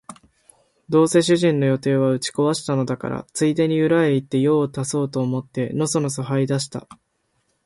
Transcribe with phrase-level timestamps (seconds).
[0.89, 6.87] どうせ主人の予定は打ち壊したのだから、ついでに裏へ行って用を足そうと思ってのそのそ這い出した